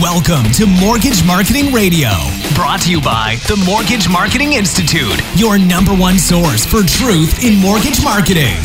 [0.00, 2.08] Welcome to Mortgage Marketing Radio,
[2.54, 7.60] brought to you by the Mortgage Marketing Institute, your number one source for truth in
[7.60, 8.56] mortgage marketing.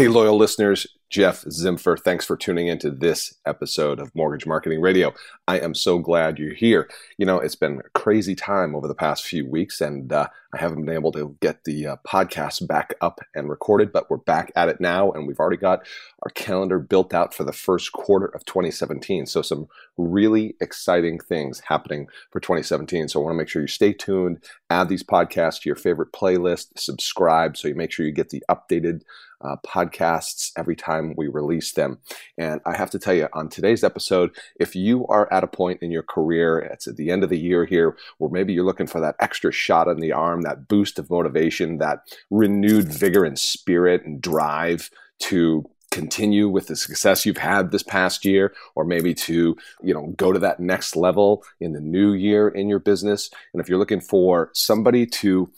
[0.00, 2.00] Hey, loyal listeners, Jeff Zimfer.
[2.00, 5.12] Thanks for tuning into this episode of Mortgage Marketing Radio.
[5.46, 6.88] I am so glad you're here.
[7.18, 10.58] You know, it's been a crazy time over the past few weeks, and uh, I
[10.58, 14.50] haven't been able to get the uh, podcast back up and recorded, but we're back
[14.56, 15.86] at it now, and we've already got
[16.22, 19.26] our calendar built out for the first quarter of 2017.
[19.26, 19.66] So, some
[19.98, 23.08] really exciting things happening for 2017.
[23.08, 26.12] So, I want to make sure you stay tuned, add these podcasts to your favorite
[26.12, 29.02] playlist, subscribe so you make sure you get the updated
[29.42, 31.98] uh, podcasts every time we release them.
[32.38, 35.82] And I have to tell you, on today's episode, if you are at a point
[35.82, 38.86] in your career, it's at the end of the year here, where maybe you're looking
[38.86, 42.00] for that extra shot in the arm, that boost of motivation, that
[42.30, 48.24] renewed vigor and spirit and drive to continue with the success you've had this past
[48.24, 52.48] year or maybe to you know go to that next level in the new year
[52.48, 55.50] in your business and if you're looking for somebody to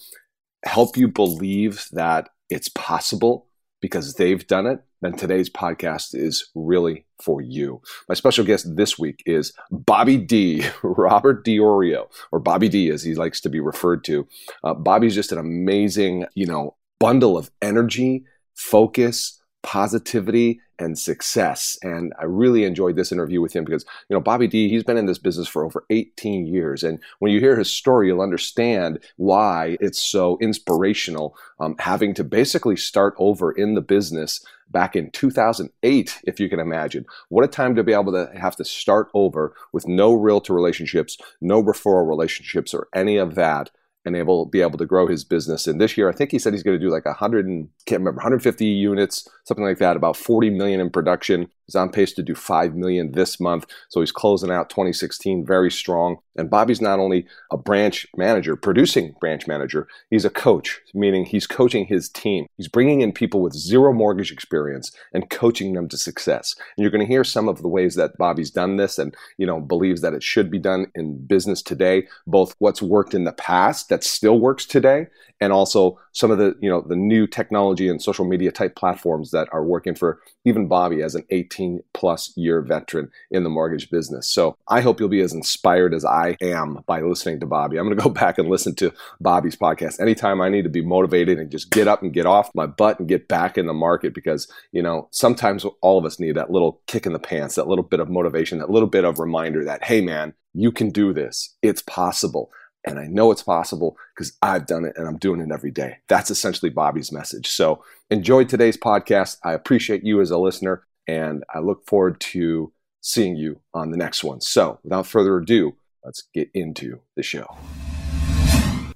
[0.64, 3.46] help you believe that it's possible
[3.82, 7.82] because they've done it, then today's podcast is really for you.
[8.08, 13.14] My special guest this week is Bobby D, Robert Diorio, or Bobby D as he
[13.14, 14.26] likes to be referred to.
[14.64, 21.78] Uh, Bobby's just an amazing, you know, bundle of energy, focus, positivity and success.
[21.82, 24.96] And I really enjoyed this interview with him because, you know, Bobby D, he's been
[24.96, 26.82] in this business for over 18 years.
[26.82, 32.24] And when you hear his story, you'll understand why it's so inspirational, um, having to
[32.24, 37.04] basically start over in the business back in 2008, if you can imagine.
[37.28, 41.16] What a time to be able to have to start over with no realtor relationships,
[41.40, 43.70] no referral relationships, or any of that
[44.04, 45.66] and able be able to grow his business.
[45.66, 48.00] And this year, I think he said he's going to do like 100 and can't
[48.00, 51.48] remember 150 units, something like that, about 40 million in production.
[51.72, 53.64] He's on pace to do 5 million this month.
[53.88, 56.18] So he's closing out 2016 very strong.
[56.36, 61.46] And Bobby's not only a branch manager, producing branch manager, he's a coach, meaning he's
[61.46, 62.46] coaching his team.
[62.58, 66.54] He's bringing in people with zero mortgage experience and coaching them to success.
[66.76, 69.46] And you're going to hear some of the ways that Bobby's done this and, you
[69.46, 73.32] know, believes that it should be done in business today, both what's worked in the
[73.32, 75.06] past that still works today
[75.42, 79.32] and also some of the you know the new technology and social media type platforms
[79.32, 81.61] that are working for even Bobby as an 18
[81.92, 84.28] plus year veteran in the mortgage business.
[84.28, 87.78] So I hope you'll be as inspired as I am by listening to Bobby.
[87.78, 90.82] I'm going to go back and listen to Bobby's podcast anytime I need to be
[90.82, 93.74] motivated and just get up and get off my butt and get back in the
[93.74, 97.54] market because you know sometimes all of us need that little kick in the pants,
[97.54, 100.90] that little bit of motivation, that little bit of reminder that hey man, you can
[100.90, 101.56] do this.
[101.62, 102.50] It's possible.
[102.84, 105.98] And I know it's possible because I've done it and I'm doing it every day.
[106.08, 107.48] That's essentially Bobby's message.
[107.48, 109.36] So enjoy today's podcast.
[109.44, 113.96] I appreciate you as a listener and I look forward to seeing you on the
[113.96, 114.40] next one.
[114.40, 117.46] So without further ado, let's get into the show.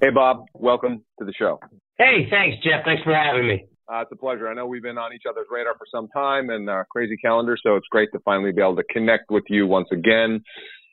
[0.00, 1.58] Hey, Bob, welcome to the show.
[1.98, 2.84] Hey, thanks, Jeff.
[2.84, 3.66] Thanks for having me.
[3.92, 4.48] Uh, it's a pleasure.
[4.48, 7.56] I know we've been on each other's radar for some time and uh, crazy calendar,
[7.62, 10.42] so it's great to finally be able to connect with you once again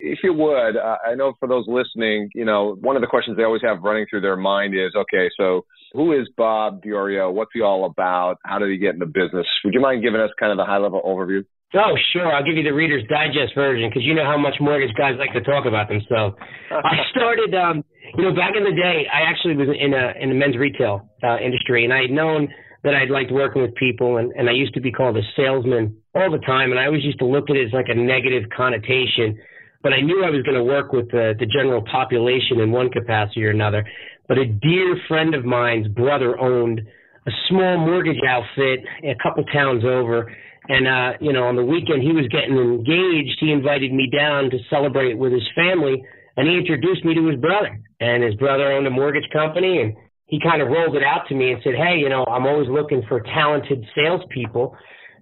[0.03, 3.37] if you would, uh, I know for those listening, you know, one of the questions
[3.37, 7.31] they always have running through their mind is, okay, so who is Bob Diorio?
[7.31, 8.37] What's he all about?
[8.43, 9.45] How did he get into business?
[9.63, 11.45] Would you mind giving us kind of the high level overview?
[11.75, 12.29] Oh, sure.
[12.29, 15.33] I'll give you the Reader's Digest version because you know how much mortgage guys like
[15.33, 16.35] to talk about themselves.
[16.71, 17.83] I started, um,
[18.17, 19.05] you know, back in the day.
[19.09, 22.47] I actually was in a in the men's retail uh, industry, and I had known
[22.83, 25.97] that I'd liked working with people, and, and I used to be called a salesman
[26.13, 28.43] all the time, and I always used to look at it as like a negative
[28.55, 29.39] connotation.
[29.83, 32.89] But I knew I was going to work with the, the general population in one
[32.89, 33.85] capacity or another.
[34.27, 36.81] But a dear friend of mine's brother owned
[37.27, 40.33] a small mortgage outfit a couple towns over.
[40.69, 43.37] And, uh, you know, on the weekend he was getting engaged.
[43.39, 46.01] He invited me down to celebrate with his family
[46.37, 47.77] and he introduced me to his brother.
[47.99, 49.93] And his brother owned a mortgage company and
[50.25, 52.69] he kind of rolled it out to me and said, Hey, you know, I'm always
[52.69, 54.75] looking for talented salespeople.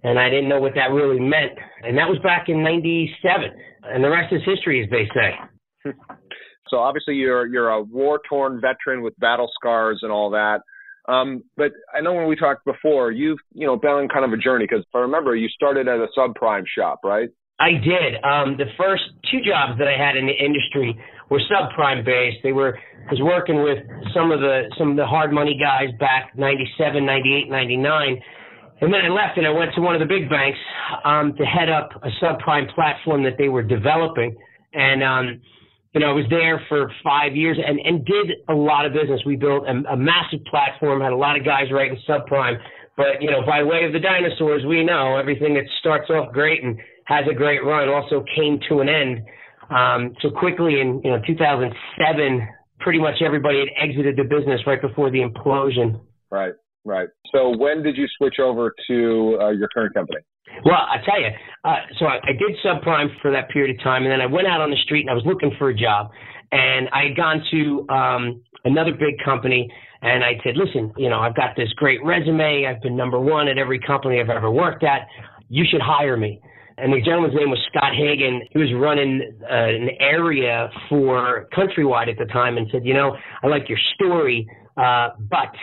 [0.03, 1.53] And I didn't know what that really meant.
[1.83, 3.43] And that was back in 97.
[3.83, 5.91] And the rest is history, as they say.
[6.69, 10.61] so obviously you're, you're a war torn veteran with battle scars and all that.
[11.07, 14.33] Um, but I know when we talked before, you've, you know, been on kind of
[14.33, 17.29] a journey because I remember, you started at a subprime shop, right?
[17.59, 18.17] I did.
[18.23, 20.97] Um, the first two jobs that I had in the industry
[21.29, 22.37] were subprime based.
[22.43, 22.77] They were
[23.07, 23.79] I was working with
[24.13, 28.21] some of the some of the hard money guys back 97, 98, 99.
[28.81, 30.57] And then I left and I went to one of the big banks
[31.05, 34.35] um, to head up a subprime platform that they were developing.
[34.73, 35.41] And um,
[35.93, 39.21] you know, I was there for five years and, and did a lot of business.
[39.25, 42.57] We built a, a massive platform, had a lot of guys writing subprime.
[42.95, 46.63] But, you know, by way of the dinosaurs, we know everything that starts off great
[46.63, 49.21] and has a great run also came to an end.
[49.69, 52.47] Um, so quickly in, you know, 2007,
[52.79, 55.99] pretty much everybody had exited the business right before the implosion.
[56.29, 56.53] Right,
[56.85, 57.09] right.
[57.31, 60.19] So when did you switch over to uh, your current company?
[60.65, 61.29] Well, I tell you,
[61.63, 64.47] uh, so I, I did subprime for that period of time, and then I went
[64.47, 66.11] out on the street and I was looking for a job,
[66.51, 71.19] and I had gone to um, another big company, and I said, listen, you know,
[71.19, 72.65] I've got this great resume.
[72.67, 75.07] I've been number one at every company I've ever worked at.
[75.49, 76.41] You should hire me.
[76.77, 78.41] And the gentleman's name was Scott Hagan.
[78.51, 83.15] He was running uh, an area for Countrywide at the time, and said, you know,
[83.43, 84.47] I like your story,
[84.77, 85.53] uh, but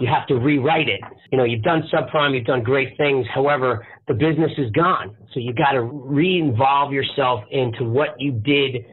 [0.00, 1.00] you have to rewrite it.
[1.30, 3.26] You know, you've done subprime, you've done great things.
[3.34, 5.16] However, the business is gone.
[5.34, 8.84] So you got to re-involve yourself into what you did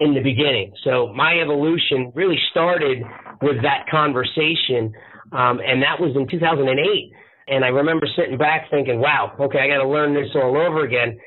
[0.00, 0.72] in the beginning.
[0.84, 3.02] So my evolution really started
[3.42, 4.92] with that conversation.
[5.32, 7.12] Um, and that was in 2008.
[7.46, 10.84] And I remember sitting back thinking, wow, okay, I got to learn this all over
[10.84, 11.18] again.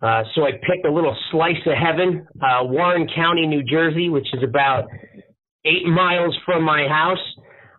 [0.00, 4.26] Uh, so I picked a little slice of heaven, uh, Warren County, New Jersey, which
[4.32, 4.88] is about
[5.64, 7.18] eight miles from my house.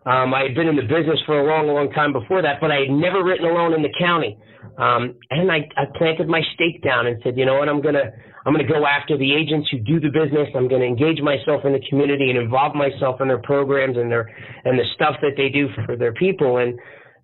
[0.06, 2.70] Um, I had been in the business for a long, long time before that, but
[2.70, 4.38] I had never written a loan in the county.
[4.78, 8.14] Um, and I, I planted my stake down and said, you know what, I'm gonna,
[8.46, 10.48] I'm gonna go after the agents who do the business.
[10.54, 14.30] I'm gonna engage myself in the community and involve myself in their programs and their,
[14.64, 16.58] and the stuff that they do for their people.
[16.58, 16.78] And,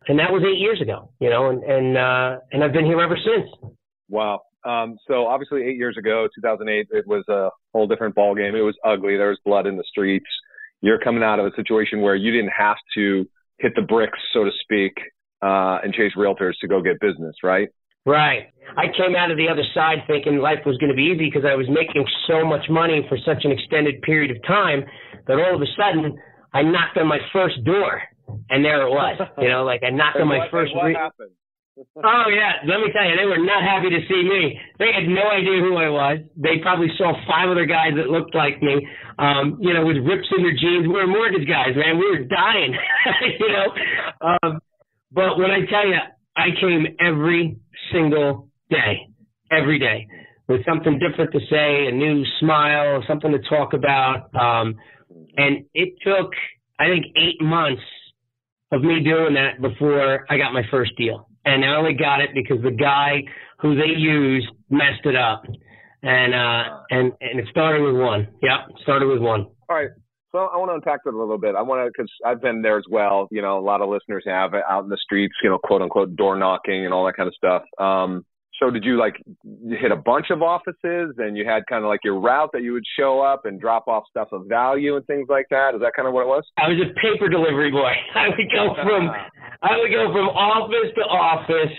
[0.08, 3.00] and that was eight years ago, you know, and, and, uh, and I've been here
[3.00, 3.48] ever since.
[4.08, 4.42] Wow.
[4.66, 8.56] Um, so obviously eight years ago, 2008, it was a whole different ball game.
[8.56, 9.16] It was ugly.
[9.16, 10.26] There was blood in the streets
[10.80, 13.26] you're coming out of a situation where you didn't have to
[13.58, 14.92] hit the bricks, so to speak,
[15.42, 17.68] uh, and chase realtors to go get business, right?
[18.06, 18.52] Right.
[18.76, 21.48] I came out of the other side thinking life was going to be easy because
[21.48, 24.84] I was making so much money for such an extended period of time
[25.26, 26.16] that all of a sudden
[26.52, 28.02] I knocked on my first door
[28.50, 29.20] and there it was.
[29.38, 30.74] You know, like I knocked on my what, first.
[30.74, 31.30] What re- happened?
[31.76, 34.58] Oh yeah, let me tell you, they were not happy to see me.
[34.78, 36.18] They had no idea who I was.
[36.36, 38.86] They probably saw five other guys that looked like me,
[39.18, 40.86] um, you know, with rips in their jeans.
[40.86, 41.98] We were mortgage guys, man.
[41.98, 42.74] We were dying,
[43.40, 43.66] you know.
[44.22, 44.60] Um,
[45.10, 45.98] but when I tell you,
[46.36, 47.56] I came every
[47.92, 49.08] single day,
[49.50, 50.06] every day,
[50.48, 54.30] with something different to say, a new smile, something to talk about.
[54.34, 54.74] Um,
[55.36, 56.30] and it took,
[56.78, 57.82] I think, eight months
[58.72, 62.30] of me doing that before I got my first deal and I only got it
[62.34, 63.22] because the guy
[63.60, 65.44] who they used messed it up,
[66.02, 68.28] and uh, and and it started with one.
[68.42, 69.46] Yep, started with one.
[69.68, 69.90] All right.
[70.32, 71.54] So I want to unpack that a little bit.
[71.54, 73.28] I want to, because I've been there as well.
[73.30, 75.80] You know, a lot of listeners have it out in the streets, you know, quote
[75.80, 77.62] unquote door knocking and all that kind of stuff.
[77.78, 78.24] Um,
[78.60, 79.16] so did you like
[79.80, 82.72] hit a bunch of offices and you had kind of like your route that you
[82.72, 85.74] would show up and drop off stuff of value and things like that?
[85.74, 86.44] Is that kind of what it was?
[86.56, 87.90] I was a paper delivery boy.
[88.14, 89.10] I would go from
[89.62, 91.74] I would go from office to office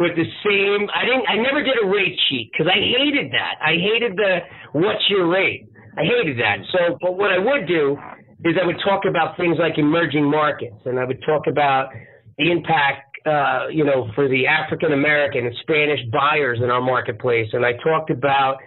[0.00, 0.88] with the same.
[0.90, 1.26] I didn't.
[1.28, 3.60] I never did a rate sheet because I hated that.
[3.60, 4.38] I hated the
[4.72, 5.68] what's your rate.
[5.96, 6.58] I hated that.
[6.72, 7.96] So, but what I would do
[8.44, 11.90] is I would talk about things like emerging markets, and I would talk about
[12.38, 17.48] the impact uh, you know, for the African American and Spanish buyers in our marketplace.
[17.52, 18.58] And I talked about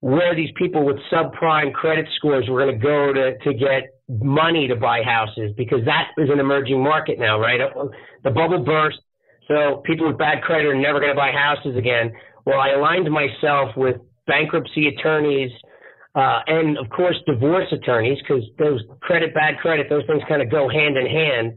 [0.00, 4.68] where these people with subprime credit scores were going to go to, to get money
[4.68, 7.60] to buy houses because that is an emerging market now, right?
[8.22, 8.98] The bubble burst.
[9.48, 12.12] So people with bad credit are never going to buy houses again.
[12.44, 15.50] Well, I aligned myself with bankruptcy attorneys,
[16.14, 20.50] uh, and of course divorce attorneys because those credit, bad credit, those things kind of
[20.50, 21.52] go hand in hand.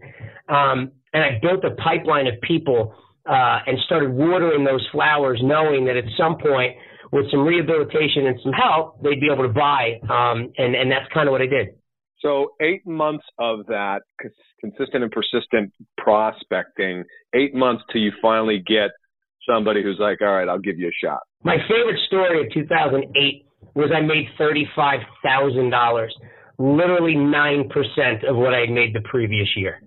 [0.50, 2.96] Um, and I built a pipeline of people
[3.28, 6.76] uh, and started watering those flowers, knowing that at some point,
[7.12, 10.00] with some rehabilitation and some help, they'd be able to buy.
[10.04, 11.70] Um, and and that's kind of what I did.
[12.22, 14.02] So eight months of that
[14.60, 18.92] consistent and persistent prospecting, eight months till you finally get
[19.50, 21.20] somebody who's like, all right, I'll give you a shot.
[21.44, 26.08] My favorite story of 2008 was I made $35,000,
[26.58, 29.82] literally 9% of what I had made the previous year.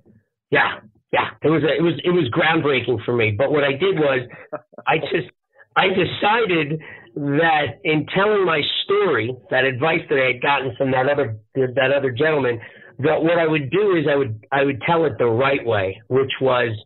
[0.51, 0.81] Yeah.
[1.13, 1.29] Yeah.
[1.43, 3.35] It was, a, it was, it was groundbreaking for me.
[3.37, 4.29] But what I did was
[4.87, 5.29] I just,
[5.77, 6.81] I decided
[7.15, 11.93] that in telling my story, that advice that I had gotten from that other, that
[11.97, 12.61] other gentleman,
[12.99, 16.01] that what I would do is I would, I would tell it the right way,
[16.09, 16.77] which was,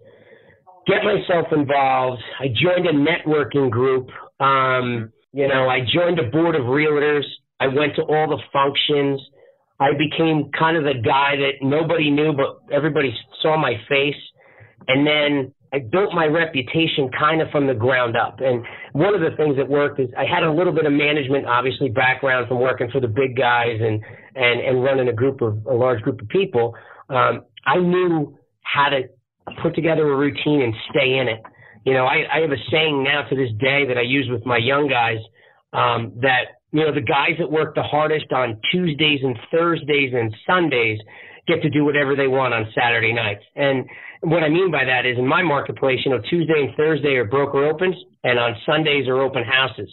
[0.86, 2.22] get myself involved.
[2.40, 4.08] I joined a networking group.
[4.40, 7.24] Um, you know, I joined a board of realtors.
[7.60, 9.20] I went to all the functions.
[9.78, 14.16] I became kind of the guy that nobody knew, but everybody saw my face.
[14.88, 18.40] And then I built my reputation kind of from the ground up.
[18.40, 21.46] And one of the things that worked is I had a little bit of management,
[21.46, 24.02] obviously, background from working for the big guys and,
[24.34, 26.74] and, and running a group of, a large group of people.
[27.10, 29.02] Um, I knew how to
[29.62, 31.42] put together a routine and stay in it.
[31.84, 34.46] You know, I, I have a saying now to this day that I use with
[34.46, 35.18] my young guys
[35.72, 40.34] um, that you know the guys that work the hardest on Tuesdays and Thursdays and
[40.46, 40.98] Sundays
[41.46, 43.42] get to do whatever they want on Saturday nights.
[43.54, 43.86] And
[44.22, 47.24] what I mean by that is in my marketplace, you know, Tuesday and Thursday are
[47.24, 47.94] broker opens,
[48.24, 49.88] and on Sundays are open houses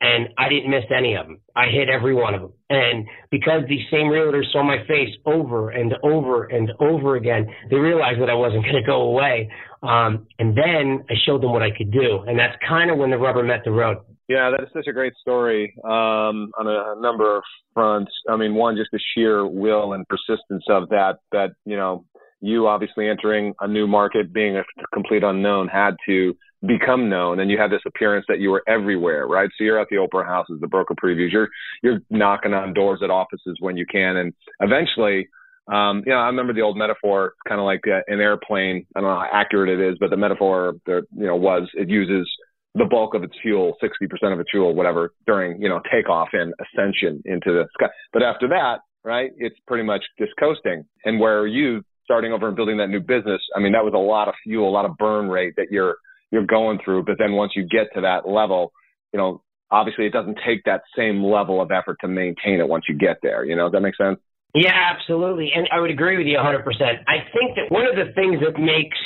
[0.00, 1.40] and I didn't miss any of them.
[1.54, 2.52] I hit every one of them.
[2.68, 7.76] And because these same realtors saw my face over and over and over again, they
[7.76, 9.50] realized that I wasn't going to go away.
[9.82, 12.20] Um, and then I showed them what I could do.
[12.26, 13.98] And that's kind of when the rubber met the road.
[14.28, 18.10] Yeah, that is such a great story um, on a, number of fronts.
[18.28, 22.04] I mean, one, just the sheer will and persistence of that, that, you know,
[22.40, 27.50] you obviously entering a new market, being a complete unknown, had to become known and
[27.50, 29.48] you had this appearance that you were everywhere, right?
[29.56, 31.48] So you're at the open houses, the broker previews, you're
[31.82, 35.28] you're knocking on doors at offices when you can, and eventually,
[35.72, 38.86] um, you know, I remember the old metaphor, kind of like an airplane.
[38.94, 41.88] I don't know how accurate it is, but the metaphor, there, you know, was it
[41.88, 42.28] uses
[42.76, 46.54] the bulk of its fuel, 60% of its fuel, whatever, during you know takeoff and
[46.60, 47.86] ascension into the sky.
[48.12, 50.84] But after that, right, it's pretty much just coasting.
[51.04, 53.92] And where are you starting over and building that new business, I mean, that was
[53.94, 55.96] a lot of fuel, a lot of burn rate that you're
[56.30, 57.04] you're going through.
[57.04, 58.72] But then once you get to that level,
[59.12, 62.84] you know, obviously it doesn't take that same level of effort to maintain it once
[62.88, 63.44] you get there.
[63.44, 64.18] You know, does that make sense?
[64.54, 65.50] Yeah, absolutely.
[65.54, 66.62] And I would agree with you 100%.
[67.06, 68.96] I think that one of the things that makes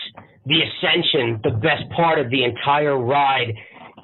[0.47, 3.55] the ascension the best part of the entire ride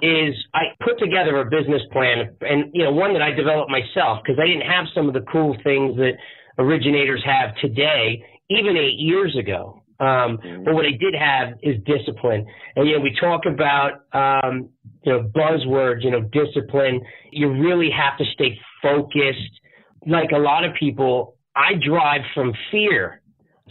[0.03, 4.21] is I put together a business plan and, you know, one that I developed myself
[4.23, 6.13] because I didn't have some of the cool things that
[6.59, 9.83] originators have today, even eight years ago.
[9.99, 10.65] Um, mm-hmm.
[10.65, 12.47] but what I did have is discipline.
[12.77, 14.69] And, you know, we talk about, um,
[15.03, 17.01] you know, buzzwords, you know, discipline.
[17.33, 19.61] You really have to stay focused.
[20.07, 23.21] Like a lot of people, I drive from fear.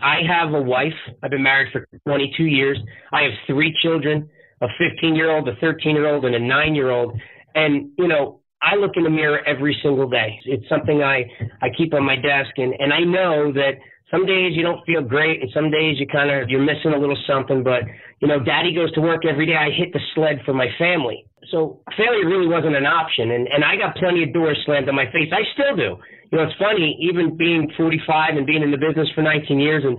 [0.02, 0.94] I have a wife.
[1.24, 2.78] I've been married for 22 years.
[3.14, 4.30] I have three children,
[4.62, 7.18] a 15 year old, a 13 year old, and a nine year old.
[7.54, 10.40] And, you know, I look in the mirror every single day.
[10.46, 11.24] It's something I,
[11.62, 12.52] I keep on my desk.
[12.58, 13.74] And, and I know that
[14.12, 16.98] some days you don't feel great and some days you kind of you're missing a
[16.98, 17.82] little something but
[18.22, 21.26] you know daddy goes to work every day i hit the sled for my family
[21.52, 23.32] so failure really wasn't an option.
[23.32, 25.32] And and i got plenty of doors slammed in my face.
[25.32, 25.98] I still do.
[26.32, 29.84] You know it's funny even being 45 and being in the business for 19 years
[29.86, 29.98] and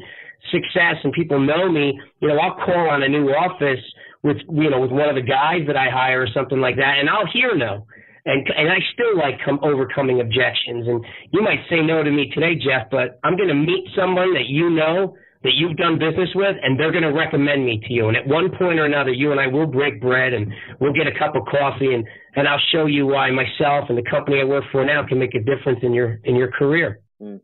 [0.51, 3.83] success and people know me you know i'll call on a new office
[4.23, 6.99] with you know with one of the guys that i hire or something like that
[7.01, 7.87] and i'll hear no.
[8.27, 10.89] And and I still like come overcoming objections.
[10.89, 14.35] And you might say no to me today, Jeff, but I'm going to meet someone
[14.35, 15.15] that you know
[15.47, 18.09] that you've done business with, and they're going to recommend me to you.
[18.09, 21.07] And at one point or another, you and I will break bread, and we'll get
[21.07, 24.45] a cup of coffee, and and I'll show you why myself and the company I
[24.45, 27.01] work for now can make a difference in your in your career.
[27.23, 27.41] Mm.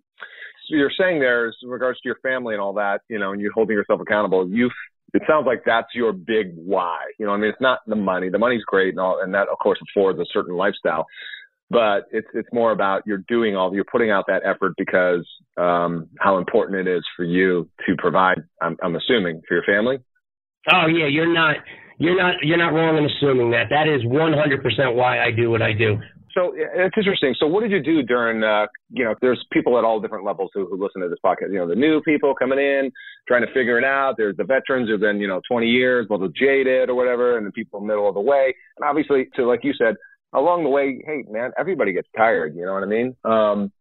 [0.68, 3.40] So you're saying there, in regards to your family and all that, you know, and
[3.40, 4.68] you holding yourself accountable, you
[5.14, 6.98] it sounds like that's your big why.
[7.18, 8.30] You know, I mean, it's not the money.
[8.30, 11.06] The money's great and all, and that of course affords a certain lifestyle.
[11.70, 15.26] But it's it's more about you're doing all you're putting out that effort because
[15.56, 18.42] um, how important it is for you to provide.
[18.60, 19.98] I'm, I'm assuming for your family.
[20.70, 21.56] Oh yeah, you're not
[21.98, 23.66] you're not you're not wrong in assuming that.
[23.70, 25.98] That is 100% why I do what I do.
[26.34, 27.34] So it's interesting.
[27.38, 30.50] So what did you do during, uh, you know, there's people at all different levels
[30.54, 31.52] who, who listen to this podcast.
[31.52, 32.90] You know, the new people coming in,
[33.28, 34.14] trying to figure it out.
[34.16, 37.46] There's the veterans who've been, you know, 20 years, a little jaded or whatever, and
[37.46, 38.54] the people in the middle of the way.
[38.78, 39.96] And obviously, to like you said,
[40.34, 42.54] along the way, hey man, everybody gets tired.
[42.56, 43.16] You know what I mean?
[43.24, 43.72] Um,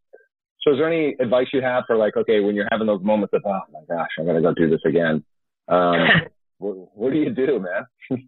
[0.63, 3.33] so is there any advice you have for like, okay, when you're having those moments
[3.33, 5.23] of, oh my gosh, I'm gonna go do this again?
[5.67, 5.95] Um,
[6.57, 7.85] what, what, do you do, man?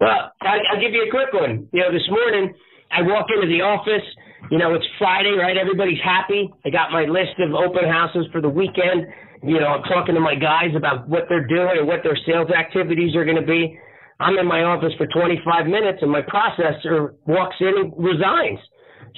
[0.00, 1.68] well, I, I'll give you a quick one.
[1.72, 2.54] You know, this morning
[2.90, 4.06] I walk into the office.
[4.50, 5.56] You know, it's Friday, right?
[5.56, 6.50] Everybody's happy.
[6.64, 9.06] I got my list of open houses for the weekend.
[9.42, 12.50] You know, I'm talking to my guys about what they're doing and what their sales
[12.50, 13.78] activities are going to be.
[14.22, 18.60] I'm in my office for 25 minutes and my processor walks in and resigns.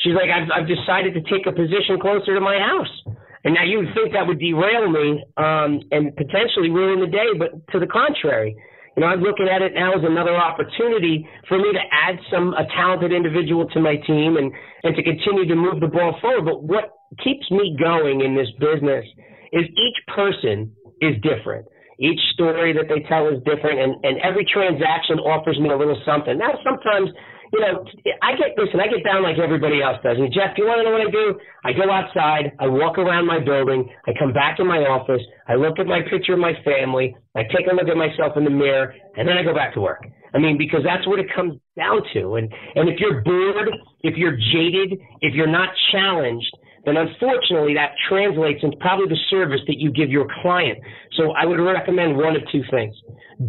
[0.01, 3.15] She's like, I've, I've decided to take a position closer to my house.
[3.45, 7.37] And now you would think that would derail me um, and potentially ruin the day,
[7.39, 8.57] but to the contrary.
[8.97, 12.55] You know, I'm looking at it now as another opportunity for me to add some
[12.55, 14.53] a talented individual to my team and
[14.85, 16.45] and to continue to move the ball forward.
[16.47, 19.05] But what keeps me going in this business
[19.53, 21.67] is each person is different.
[21.99, 26.01] Each story that they tell is different, and, and every transaction offers me a little
[26.05, 26.39] something.
[26.39, 27.11] Now, sometimes
[27.55, 27.87] you know,
[28.21, 30.19] I get listen, I get down like everybody else does.
[30.19, 31.39] And Jeff, you want to know what I do?
[31.63, 35.55] I go outside, I walk around my building, I come back in my office, I
[35.55, 38.51] look at my picture of my family, I take a look at myself in the
[38.51, 40.03] mirror, and then I go back to work.
[40.35, 42.43] I mean, because that's what it comes down to.
[42.43, 43.71] And and if you're bored,
[44.03, 46.51] if you're jaded, if you're not challenged,
[46.85, 50.79] then unfortunately that translates into probably the service that you give your client.
[51.17, 52.95] So I would recommend one of two things.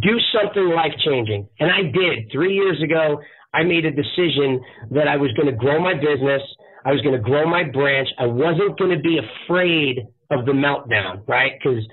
[0.01, 1.47] Do something life changing.
[1.59, 2.31] And I did.
[2.31, 3.19] Three years ago,
[3.53, 4.61] I made a decision
[4.91, 6.41] that I was going to grow my business.
[6.85, 8.09] I was going to grow my branch.
[8.19, 11.53] I wasn't going to be afraid of the meltdown, right?
[11.57, 11.83] Because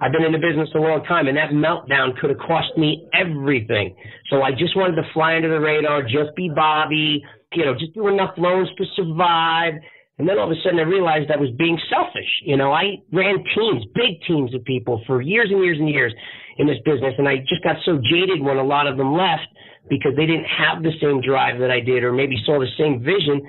[0.00, 3.08] I've been in the business a long time, and that meltdown could have cost me
[3.14, 3.94] everything.
[4.30, 7.94] So I just wanted to fly under the radar, just be Bobby, you know, just
[7.94, 9.74] do enough loans to survive.
[10.18, 12.28] And then all of a sudden I realized I was being selfish.
[12.44, 16.12] You know, I ran teams, big teams of people for years and years and years
[16.58, 17.14] in this business.
[17.18, 19.48] And I just got so jaded when a lot of them left
[19.88, 23.02] because they didn't have the same drive that I did or maybe saw the same
[23.02, 23.42] vision,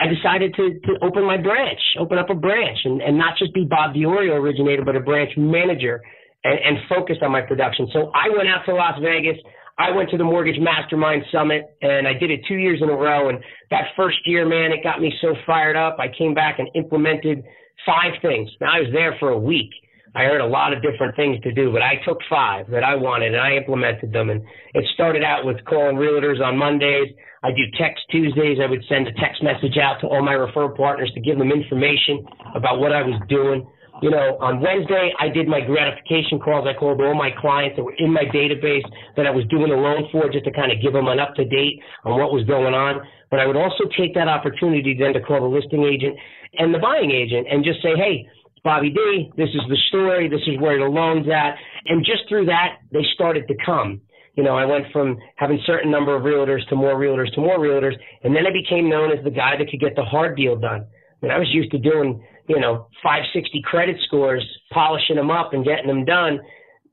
[0.00, 3.54] I decided to, to open my branch, open up a branch and, and not just
[3.54, 6.02] be Bob Diorio originator, but a branch manager
[6.42, 7.88] and, and focus on my production.
[7.92, 9.38] So I went out to Las Vegas.
[9.78, 12.96] I went to the Mortgage Mastermind Summit and I did it two years in a
[12.96, 13.28] row.
[13.28, 13.38] And
[13.70, 15.96] that first year, man, it got me so fired up.
[15.98, 17.42] I came back and implemented
[17.84, 18.48] five things.
[18.60, 19.70] Now I was there for a week
[20.16, 22.94] I heard a lot of different things to do, but I took five that I
[22.94, 24.30] wanted and I implemented them.
[24.30, 27.08] And it started out with calling realtors on Mondays.
[27.42, 28.58] I do text Tuesdays.
[28.62, 31.50] I would send a text message out to all my referral partners to give them
[31.50, 33.66] information about what I was doing.
[34.04, 36.68] You know, on Wednesday, I did my gratification calls.
[36.68, 38.84] I called all my clients that were in my database
[39.16, 41.32] that I was doing a loan for just to kind of give them an up
[41.40, 43.00] to date on what was going on.
[43.32, 46.20] But I would also take that opportunity then to call the listing agent
[46.60, 48.28] and the buying agent and just say, hey,
[48.60, 51.56] Bobby D, this is the story, this is where the loan's at.
[51.88, 54.02] And just through that, they started to come.
[54.36, 57.56] You know, I went from having certain number of realtors to more realtors to more
[57.56, 60.60] realtors, and then I became known as the guy that could get the hard deal
[60.60, 60.84] done.
[61.24, 65.52] I mean, I was used to doing, you know, 560 credit scores, polishing them up
[65.52, 66.40] and getting them done.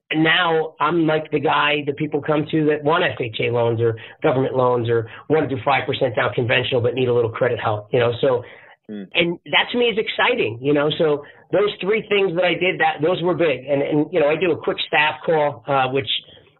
[0.09, 3.95] And now I'm like the guy that people come to that want FHA loans or
[4.21, 7.87] government loans or want to do 5% down conventional but need a little credit help,
[7.91, 8.11] you know.
[8.19, 8.43] So
[8.91, 9.07] Mm.
[9.13, 10.89] And that to me is exciting, you know.
[10.97, 13.65] So those three things that I did, that those were big.
[13.65, 16.09] And and you know, I do a quick staff call, uh, which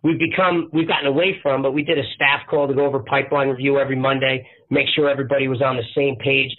[0.04, 3.00] we've become we've gotten away from, but we did a staff call to go over
[3.00, 6.52] pipeline review every Monday, make sure everybody was on the same page.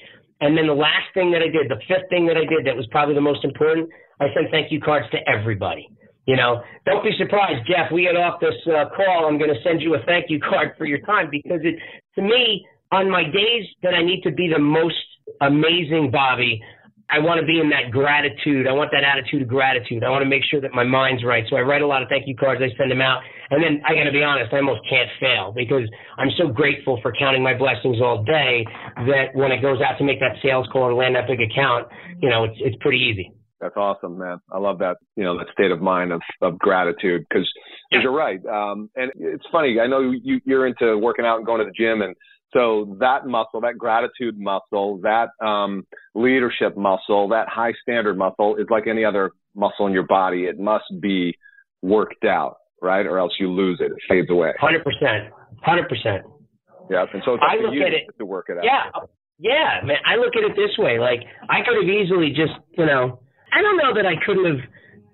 [0.42, 2.74] And then the last thing that I did, the fifth thing that I did that
[2.74, 5.88] was probably the most important, I sent thank you cards to everybody.
[6.26, 7.90] You know, don't be surprised, Jeff.
[7.94, 9.26] We get off this uh, call.
[9.26, 11.78] I'm going to send you a thank you card for your time because it,
[12.16, 14.98] to me, on my days that I need to be the most
[15.40, 16.60] amazing Bobby.
[17.08, 18.66] I want to be in that gratitude.
[18.66, 20.02] I want that attitude of gratitude.
[20.02, 21.44] I want to make sure that my mind's right.
[21.50, 22.62] So I write a lot of thank you cards.
[22.64, 23.20] I send them out.
[23.52, 25.84] And then I got to be honest, I almost can't fail because
[26.16, 28.64] I'm so grateful for counting my blessings all day
[29.06, 31.86] that when it goes out to make that sales call or land that big account,
[32.20, 33.30] you know, it's, it's pretty easy.
[33.60, 34.38] That's awesome, man.
[34.50, 37.48] I love that, you know, that state of mind of, of gratitude because
[37.92, 38.00] yeah.
[38.02, 38.40] you're right.
[38.46, 39.76] Um, and it's funny.
[39.78, 42.16] I know you, you're into working out and going to the gym and
[42.54, 48.66] so that muscle, that gratitude muscle, that um, leadership muscle, that high standard muscle is
[48.70, 50.44] like any other muscle in your body.
[50.44, 51.34] It must be
[51.80, 53.06] worked out, right?
[53.06, 53.92] Or else you lose it.
[53.92, 54.52] It fades away.
[54.60, 55.32] Hundred percent.
[55.62, 56.26] Hundred percent.
[56.90, 57.06] Yeah.
[57.12, 58.64] And so it's I look at it, to work it out.
[58.64, 58.90] Yeah.
[59.38, 59.96] Yeah, man.
[60.06, 60.98] I look at it this way.
[60.98, 63.22] Like I could have easily just, you know,
[63.54, 64.62] I don't know that I couldn't have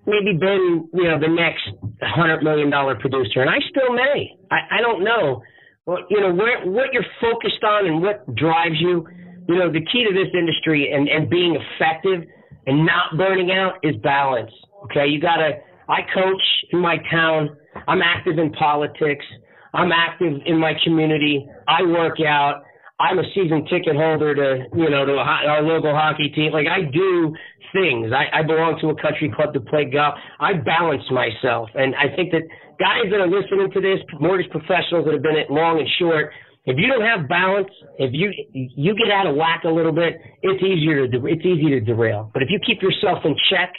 [0.05, 1.69] maybe been, you know, the next
[2.01, 4.35] hundred million dollar producer, and I still may.
[4.51, 5.41] I, I don't know
[5.89, 9.07] well, you know, where, what you're focused on and what drives you,
[9.47, 12.29] you know, the key to this industry and, and being effective
[12.67, 14.51] and not burning out is balance.
[14.85, 15.07] Okay.
[15.07, 15.57] You gotta,
[15.89, 17.57] I coach in my town.
[17.87, 19.25] I'm active in politics.
[19.73, 21.47] I'm active in my community.
[21.67, 22.63] I work out.
[22.99, 26.51] I'm a season ticket holder to, you know, to a, our local hockey team.
[26.51, 27.33] Like I do
[27.73, 28.11] things.
[28.11, 30.15] I, I belong to a country club to play golf.
[30.39, 31.69] I balance myself.
[31.75, 32.43] And I think that
[32.79, 36.31] guys that are listening to this, mortgage professionals that have been at long and short,
[36.65, 40.19] if you don't have balance, if you you get out of whack a little bit,
[40.43, 42.29] it's easier to it's easy to derail.
[42.33, 43.73] But if you keep yourself in check,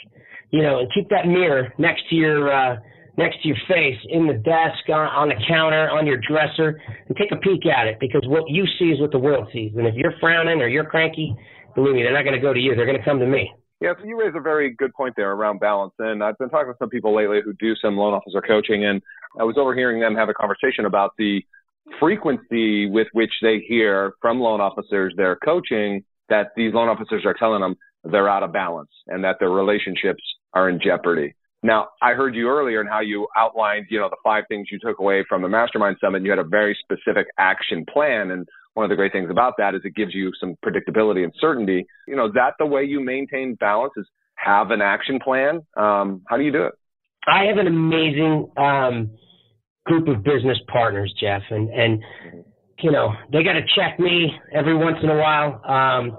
[0.51, 2.77] you know, and keep that mirror next to your uh,
[3.17, 7.17] next to your face in the desk, on, on the counter, on your dresser, and
[7.17, 9.71] take a peek at it because what you see is what the world sees.
[9.75, 11.35] And if you're frowning or you're cranky,
[11.75, 12.75] believe me, they're not going to go to you.
[12.75, 13.51] They're going to come to me.
[13.81, 15.93] Yeah, so you raise a very good point there around balance.
[15.97, 19.01] And I've been talking to some people lately who do some loan officer coaching, and
[19.39, 21.41] I was overhearing them have a conversation about the
[21.99, 27.33] frequency with which they hear from loan officers they're coaching that these loan officers are
[27.33, 30.21] telling them they're out of balance and that their relationships
[30.53, 31.33] are in jeopardy.
[31.63, 34.79] Now, I heard you earlier and how you outlined, you know, the five things you
[34.79, 36.17] took away from the Mastermind Summit.
[36.17, 38.31] And you had a very specific action plan.
[38.31, 41.31] And one of the great things about that is it gives you some predictability and
[41.39, 41.85] certainty.
[42.07, 45.61] You know, is that the way you maintain balance is have an action plan?
[45.77, 46.73] Um, how do you do it?
[47.27, 49.11] I have an amazing um,
[49.85, 52.01] group of business partners, Jeff, and, and
[52.79, 55.61] you know, they got to check me every once in a while.
[55.63, 56.17] Um,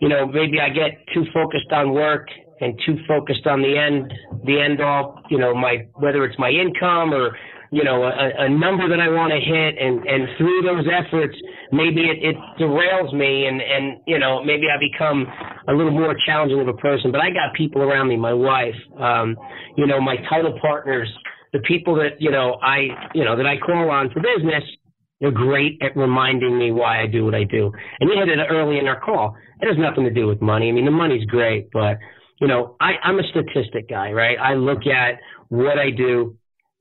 [0.00, 2.26] you know, maybe I get too focused on work
[2.60, 4.12] and too focused on the end,
[4.44, 7.36] the end all, you know, my, whether it's my income or,
[7.72, 11.36] you know, a, a number that I want to hit and, and through those efforts,
[11.72, 15.26] maybe it, it derails me and, and, you know, maybe I become
[15.68, 18.74] a little more challenging of a person, but I got people around me, my wife,
[18.98, 19.36] um,
[19.76, 21.08] you know, my title partners,
[21.52, 24.64] the people that, you know, I, you know, that I call on for business,
[25.20, 27.70] they're great at reminding me why I do what I do.
[28.00, 29.36] And you hit it early in our call.
[29.60, 30.70] It has nothing to do with money.
[30.70, 31.98] I mean, the money's great, but
[32.40, 34.38] you know, I, I'm a statistic guy, right?
[34.38, 36.36] I look at what I do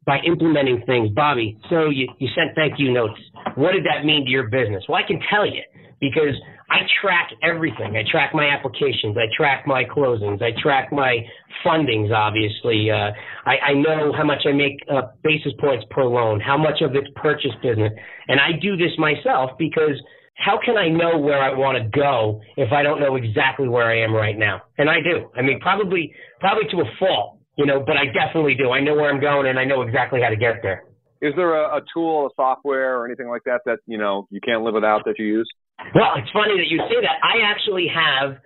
[0.06, 1.10] by implementing things.
[1.13, 3.19] Bobby, so you, you sent thank you notes.
[3.56, 4.84] What did that mean to your business?
[4.88, 5.62] Well, I can tell you
[6.00, 6.34] because
[6.72, 7.98] I track everything.
[7.98, 9.17] I track my applications.
[9.17, 10.41] I track my closings.
[10.41, 11.17] I track my
[11.65, 12.89] fundings, obviously.
[12.89, 13.12] Uh,
[13.45, 16.95] I, I know how much I make uh, basis points per loan, how much of
[16.95, 17.91] it's purchase business.
[18.30, 20.02] And I do this myself because–
[20.39, 23.91] how can I know where I want to go if I don't know exactly where
[23.91, 24.62] I am right now?
[24.78, 25.30] And I do.
[25.36, 28.71] I mean, probably, probably to a fault, you know, but I definitely do.
[28.71, 30.84] I know where I'm going and I know exactly how to get there.
[31.21, 34.39] Is there a, a tool, a software, or anything like that that you know you
[34.39, 35.49] can't live without that you use?
[35.93, 37.19] Well, it's funny that you say that.
[37.19, 38.38] I actually have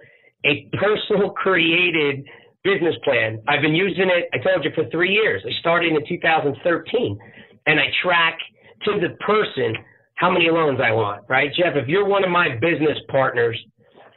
[0.44, 2.26] a personal created
[2.64, 3.44] business plan.
[3.48, 4.26] I've been using it.
[4.34, 5.44] I told you for three years.
[5.46, 7.20] I started in 2013,
[7.68, 8.40] and I track
[8.86, 9.78] to the person
[10.16, 11.50] how many loans I want, right?
[11.56, 13.58] Jeff, if you're one of my business partners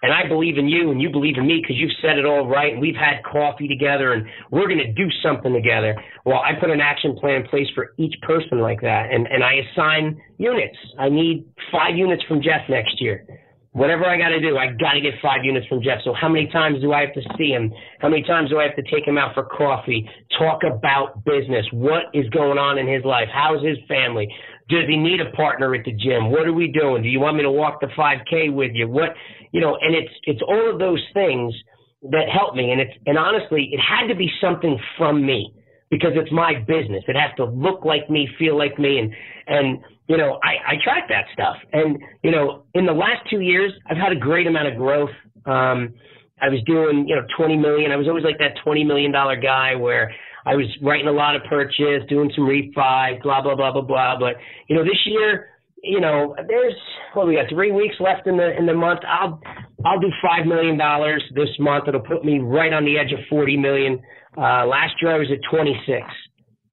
[0.03, 2.47] and I believe in you and you believe in me because you've said it all
[2.47, 5.97] right and we've had coffee together and we're going to do something together.
[6.25, 9.43] Well, I put an action plan in place for each person like that and, and
[9.43, 10.77] I assign units.
[10.99, 13.27] I need five units from Jeff next year.
[13.73, 15.99] Whatever I got to do, I got to get five units from Jeff.
[16.03, 17.71] So how many times do I have to see him?
[18.01, 20.09] How many times do I have to take him out for coffee?
[20.39, 21.67] Talk about business.
[21.73, 23.29] What is going on in his life?
[23.31, 24.29] How's his family?
[24.69, 26.31] Does he need a partner at the gym?
[26.31, 27.03] What are we doing?
[27.03, 28.89] Do you want me to walk the 5K with you?
[28.89, 29.11] What,
[29.53, 31.55] you know, and it's, it's all of those things
[32.03, 32.73] that help me.
[32.73, 35.55] And it's, and honestly, it had to be something from me
[35.91, 37.05] because it's my business.
[37.07, 38.99] It has to look like me, feel like me.
[38.99, 39.13] And,
[39.47, 41.57] and, you know, I, I track that stuff.
[41.73, 45.11] And, you know, in the last two years, I've had a great amount of growth.
[45.47, 45.95] Um,
[46.41, 47.93] I was doing, you know, 20 million.
[47.93, 50.13] I was always like that $20 million guy where
[50.47, 54.19] I was writing a lot of purchase, doing some refi, blah blah blah blah blah.
[54.19, 54.37] But
[54.69, 55.49] you know, this year,
[55.83, 56.75] you know, there's
[57.15, 59.01] well, we got three weeks left in the in the month.
[59.07, 59.41] I'll
[59.85, 61.89] I'll do five million dollars this month.
[61.89, 64.01] It'll put me right on the edge of forty million.
[64.39, 66.07] Uh, last year I was at twenty six.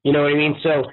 [0.04, 0.56] You know what I mean?
[0.62, 0.84] So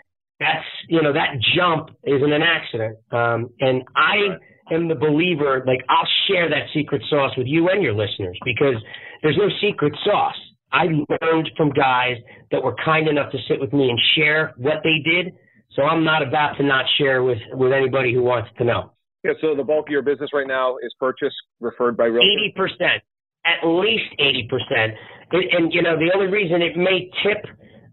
[0.40, 2.96] that's you know that jump isn't an accident.
[3.12, 4.38] Um, and I
[4.74, 5.62] am the believer.
[5.66, 8.76] Like I'll share that secret sauce with you and your listeners because
[9.22, 10.36] there's no secret sauce.
[10.72, 10.84] I
[11.22, 12.16] learned from guys
[12.50, 15.34] that were kind enough to sit with me and share what they did.
[15.72, 18.92] So I'm not about to not share with, with anybody who wants to know.
[19.22, 22.22] Yeah, so the bulk of your business right now is purchase referred by real
[22.56, 23.00] 80%,
[23.44, 24.94] at least 80%.
[25.32, 27.44] and, you know, the only reason it may tip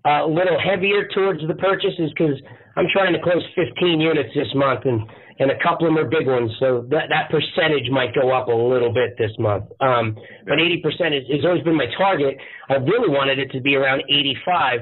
[0.05, 2.39] uh, a little heavier towards the purchase is because
[2.77, 4.85] I'm trying to close 15 units this month.
[4.85, 5.01] And
[5.39, 6.51] and a couple of them are big ones.
[6.59, 9.65] So that, that percentage might go up a little bit this month.
[9.79, 10.81] Um, but 80%
[11.13, 12.37] is, has always been my target.
[12.69, 14.79] I really wanted it to be around 85.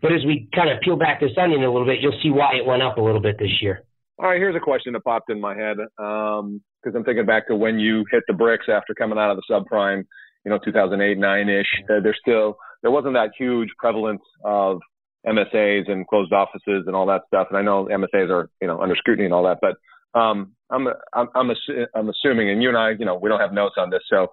[0.00, 2.54] But as we kind of peel back this onion a little bit, you'll see why
[2.54, 3.84] it went up a little bit this year.
[4.18, 5.76] All right, here's a question that popped in my head.
[5.98, 9.36] Um, because I'm thinking back to when you hit the bricks after coming out of
[9.36, 10.04] the subprime,
[10.44, 11.66] you know, 2008, nine ish.
[11.84, 14.80] Uh, there's still there wasn't that huge prevalence of
[15.26, 17.48] MSAs and closed offices and all that stuff.
[17.50, 19.76] And I know MSAs are you know under scrutiny and all that, but
[20.18, 23.40] um, I'm I'm I'm, assu- I'm assuming, and you and I, you know, we don't
[23.40, 24.28] have notes on this, so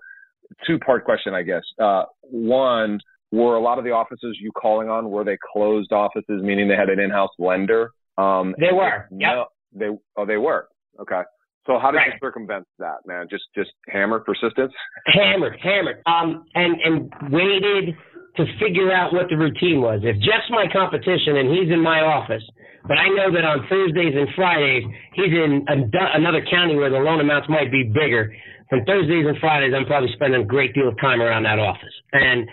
[0.66, 1.64] two part question, I guess.
[1.82, 3.00] Uh, one,
[3.32, 6.76] were a lot of the offices you calling on were they closed offices, meaning they
[6.76, 7.92] had an in-house lender?
[8.18, 9.08] Um, they were.
[9.12, 10.68] No, they oh they were.
[11.00, 11.22] Okay.
[11.66, 12.08] So how did right.
[12.08, 13.28] you circumvent that, man?
[13.30, 14.74] Just just hammer persistence.
[15.06, 16.02] Hammered, hammered.
[16.06, 17.96] Um, and and waited
[18.38, 20.02] to figure out what the routine was.
[20.04, 22.44] If Jeff's my competition and he's in my office,
[22.88, 25.76] but I know that on Thursdays and Fridays he's in a,
[26.16, 28.34] another county where the loan amounts might be bigger.
[28.72, 31.94] And Thursdays and Fridays I'm probably spending a great deal of time around that office.
[32.14, 32.48] And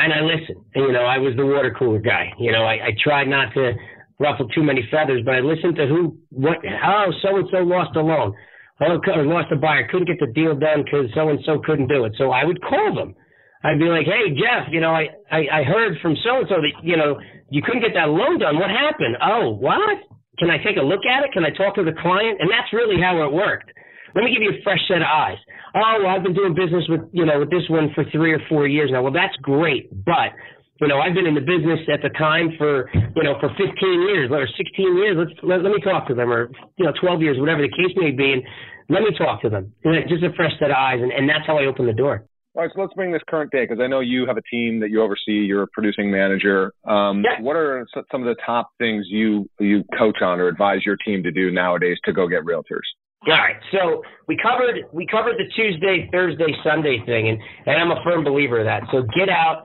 [0.00, 0.56] and I listen.
[0.74, 2.32] And, you know, I was the water cooler guy.
[2.38, 3.72] You know, I, I tried not to
[4.18, 7.58] ruffle too many feathers, but I listened to who, what, oh, how so and so
[7.58, 8.34] lost a loan,
[8.80, 12.04] oh, lost a buyer, couldn't get the deal done because so and so couldn't do
[12.04, 12.12] it.
[12.16, 13.14] So I would call them.
[13.62, 16.56] I'd be like, hey Jeff, you know, I, I I heard from so and so
[16.60, 17.20] that you know
[17.50, 18.56] you couldn't get that loan done.
[18.56, 19.16] What happened?
[19.20, 19.98] Oh, what?
[20.38, 21.32] Can I take a look at it?
[21.36, 22.40] Can I talk to the client?
[22.40, 23.68] And that's really how it worked.
[24.14, 25.38] Let me give you a fresh set of eyes.
[25.74, 28.40] Oh, well, I've been doing business with, you know, with this one for three or
[28.48, 29.02] four years now.
[29.02, 29.86] Well, that's great.
[30.04, 30.34] But,
[30.80, 33.68] you know, I've been in the business at the time for, you know, for 15
[34.10, 35.14] years or 16 years.
[35.14, 37.94] Let's, let, let me talk to them or, you know, 12 years, whatever the case
[37.94, 38.32] may be.
[38.32, 38.42] And
[38.88, 39.72] let me talk to them.
[40.08, 40.98] Just a fresh set of eyes.
[41.02, 42.24] And, and that's how I open the door.
[42.56, 44.80] All right, so let's bring this current day because I know you have a team
[44.80, 45.46] that you oversee.
[45.46, 46.72] You're a producing manager.
[46.84, 47.40] Um, yeah.
[47.40, 51.22] What are some of the top things you you coach on or advise your team
[51.22, 52.90] to do nowadays to go get realtors?
[53.28, 53.54] All right.
[53.70, 58.24] So we covered we covered the Tuesday, Thursday, Sunday thing, and and I'm a firm
[58.24, 58.82] believer of that.
[58.90, 59.62] So get out,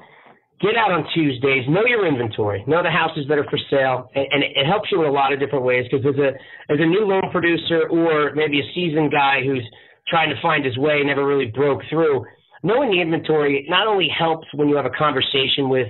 [0.61, 1.65] get out on Tuesdays.
[1.67, 2.63] Know your inventory.
[2.67, 5.33] Know the houses that are for sale, and, and it helps you in a lot
[5.33, 5.85] of different ways.
[5.89, 6.37] Because as a
[6.69, 9.65] as a new loan producer or maybe a seasoned guy who's
[10.07, 12.23] trying to find his way, never really broke through.
[12.65, 15.87] Knowing the inventory not only helps when you have a conversation with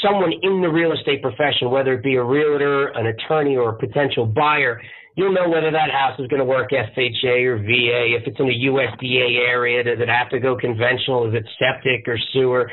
[0.00, 3.76] someone in the real estate profession, whether it be a realtor, an attorney, or a
[3.76, 4.80] potential buyer,
[5.16, 8.18] You'll know whether that house is going to work FHA or VA.
[8.18, 11.28] If it's in a USDA area, does it have to go conventional?
[11.28, 12.70] Is it septic or sewer?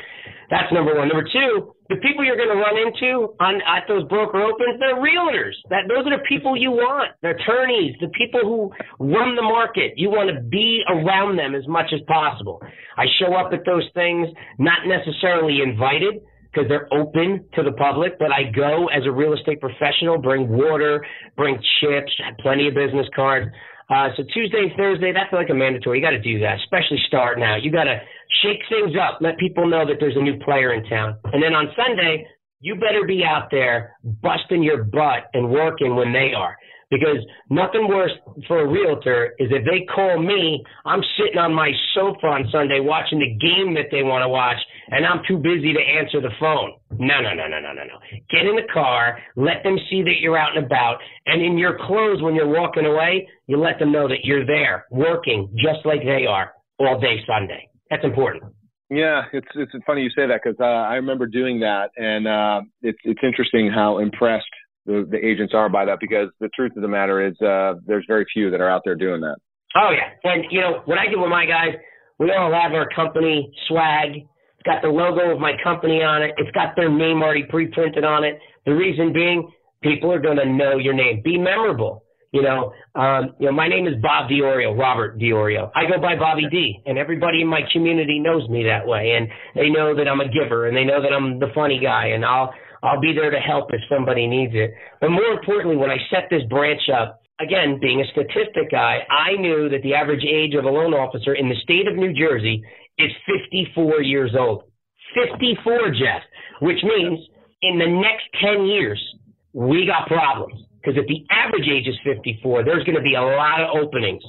[0.50, 1.06] That's number one.
[1.06, 4.98] Number two, the people you're going to run into on at those broker opens, they're
[4.98, 5.54] realtors.
[5.70, 7.14] That those are the people you want.
[7.22, 9.94] The attorneys, the people who run the market.
[9.96, 12.60] You want to be around them as much as possible.
[12.98, 14.26] I show up at those things,
[14.58, 19.32] not necessarily invited because they're open to the public, but I go as a real
[19.32, 21.04] estate professional, bring water,
[21.36, 23.50] bring chips, plenty of business cards.
[23.88, 25.98] Uh, so Tuesday Thursday, that's like a mandatory.
[25.98, 27.62] You got to do that, especially starting out.
[27.62, 27.98] You got to
[28.42, 31.16] shake things up, let people know that there's a new player in town.
[31.32, 32.26] And then on Sunday,
[32.60, 36.56] you better be out there busting your butt and working when they are.
[36.92, 38.12] Because nothing worse
[38.46, 42.80] for a realtor is if they call me, I'm sitting on my sofa on Sunday
[42.80, 44.60] watching the game that they want to watch,
[44.92, 46.76] and I'm too busy to answer the phone.
[47.00, 47.96] No, no, no, no, no, no, no.
[48.28, 51.80] Get in the car, let them see that you're out and about, and in your
[51.80, 56.04] clothes when you're walking away, you let them know that you're there, working just like
[56.04, 57.70] they are all day Sunday.
[57.88, 58.52] That's important.
[58.90, 62.60] Yeah, it's it's funny you say that because uh, I remember doing that, and uh,
[62.82, 64.44] it's it's interesting how impressed
[64.86, 68.04] the, the agents are by that because the truth of the matter is uh, there's
[68.08, 69.36] very few that are out there doing that.
[69.76, 71.74] Oh yeah, and you know what I do with my guys,
[72.18, 74.16] we all have our company swag.
[74.16, 76.32] It's got the logo of my company on it.
[76.36, 78.38] It's got their name already pre-printed on it.
[78.64, 79.50] The reason being,
[79.82, 81.20] people are going to know your name.
[81.24, 82.04] Be memorable.
[82.32, 85.70] You know, um, you know, my name is Bob Diorio, Robert Diorio.
[85.74, 89.28] I go by Bobby D, and everybody in my community knows me that way, and
[89.54, 92.24] they know that I'm a giver, and they know that I'm the funny guy, and
[92.24, 94.74] I'll I'll be there to help if somebody needs it.
[95.00, 99.36] But more importantly, when I set this branch up, again, being a statistic guy, I
[99.40, 102.62] knew that the average age of a loan officer in the state of New Jersey
[102.98, 104.64] is 54 years old.
[105.14, 106.22] 54, Jeff,
[106.60, 107.20] which means
[107.62, 109.00] in the next 10 years,
[109.52, 110.64] we got problems.
[110.82, 114.22] Because if the average age is 54, there's going to be a lot of openings.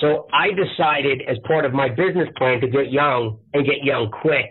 [0.00, 4.10] So I decided as part of my business plan to get young and get young
[4.10, 4.48] quick.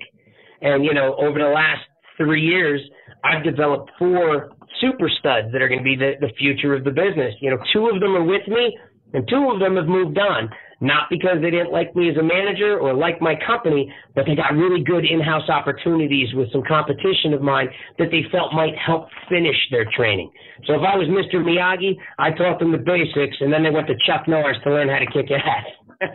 [0.62, 1.82] And, you know, over the last
[2.18, 2.82] three years,
[3.28, 6.92] I've developed four super studs that are going to be the, the future of the
[6.92, 7.36] business.
[7.42, 8.78] You know, two of them are with me
[9.14, 10.50] and two of them have moved on.
[10.80, 14.36] Not because they didn't like me as a manager or like my company, but they
[14.36, 19.08] got really good in-house opportunities with some competition of mine that they felt might help
[19.28, 20.30] finish their training.
[20.68, 21.42] So if I was Mr.
[21.42, 24.88] Miyagi, I taught them the basics and then they went to Chuck Norris to learn
[24.88, 25.66] how to kick ass.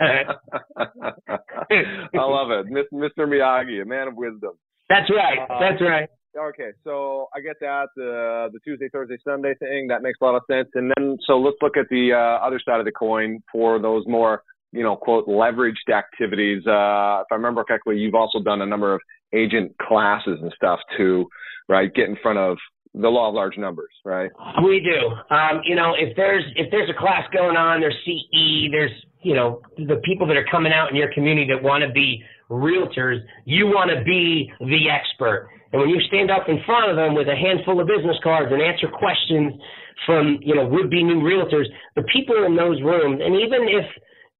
[2.15, 2.71] I love it.
[2.71, 3.27] Mr.
[3.27, 4.53] Miyagi, a man of wisdom.
[4.89, 5.39] That's right.
[5.59, 6.09] That's right.
[6.37, 10.35] Okay, so I get that the the Tuesday, Thursday, Sunday thing that makes a lot
[10.35, 10.69] of sense.
[10.75, 14.05] And then so let's look at the uh, other side of the coin for those
[14.07, 14.43] more
[14.73, 16.63] you know, quote, leveraged activities.
[16.67, 19.01] Uh, if I remember correctly, you've also done a number of
[19.35, 21.27] agent classes and stuff to,
[21.69, 22.57] right, get in front of
[22.95, 24.31] the law of large numbers, right?
[24.65, 25.35] We do.
[25.35, 28.91] Um, you know, if there's if there's a class going on, there's CE, there's
[29.23, 32.23] you know the people that are coming out in your community that want to be
[32.53, 33.19] realtors.
[33.45, 37.15] You want to be the expert, and when you stand up in front of them
[37.15, 39.57] with a handful of business cards and answer questions
[40.05, 41.65] from you know would be new realtors,
[41.97, 43.87] the people in those rooms, and even if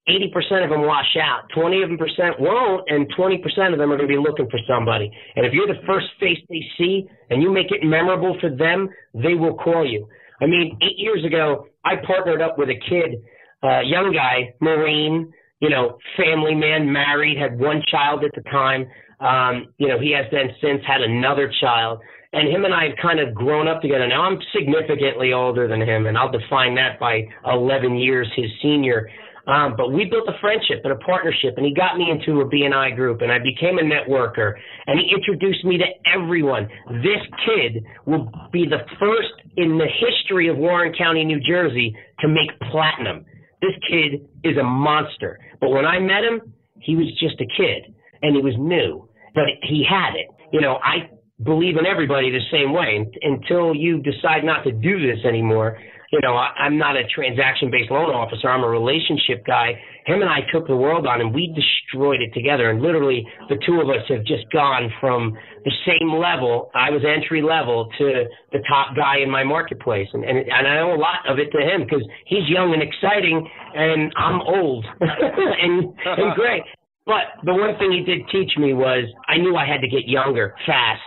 [0.09, 3.39] 80% of them wash out, 20 of them percent won't, and 20%
[3.73, 5.11] of them are going to be looking for somebody.
[5.37, 8.89] And if you're the first face they see and you make it memorable for them,
[9.15, 10.09] they will call you.
[10.41, 13.23] I mean, eight years ago, I partnered up with a kid,
[13.63, 18.85] uh, young guy, Marine, you know, family man, married, had one child at the time.
[19.21, 22.01] Um, you know, he has then since had another child.
[22.33, 24.09] And him and I have kind of grown up together.
[24.09, 29.09] Now I'm significantly older than him, and I'll define that by 11 years his senior.
[29.47, 32.45] Um, but we built a friendship and a partnership, and he got me into a
[32.47, 34.55] BNI group, and I became a networker,
[34.87, 36.69] and he introduced me to everyone.
[37.03, 42.29] This kid will be the first in the history of Warren County, New Jersey, to
[42.29, 43.27] make platinum.
[43.63, 45.39] This kid is a monster.
[45.61, 49.45] But when I met him, he was just a kid, and he was new, but
[49.63, 50.27] he had it.
[50.53, 51.09] You know, I
[51.43, 55.79] believe in everybody the same way until you decide not to do this anymore
[56.13, 58.49] you know, I, I'm not a transaction based loan officer.
[58.49, 59.81] I'm a relationship guy.
[60.05, 62.69] Him and I took the world on and we destroyed it together.
[62.69, 65.33] And literally the two of us have just gone from
[65.65, 66.71] the same level.
[66.75, 70.09] I was entry level to the top guy in my marketplace.
[70.13, 72.83] And, and, and I owe a lot of it to him because he's young and
[72.83, 76.63] exciting and I'm old and, and great.
[77.07, 80.07] But the one thing he did teach me was I knew I had to get
[80.07, 81.01] younger fast.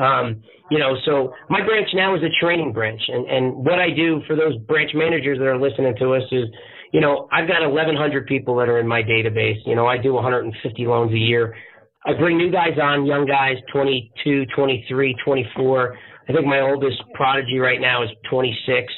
[0.00, 3.90] Um, you know, so my branch now is a training branch, and and what I
[3.90, 6.44] do for those branch managers that are listening to us is,
[6.92, 9.58] you know, I've got 1,100 people that are in my database.
[9.66, 11.54] You know, I do 150 loans a year.
[12.06, 15.98] I bring new guys on, young guys, 22, 23, 24.
[16.28, 18.92] I think my oldest prodigy right now is 26.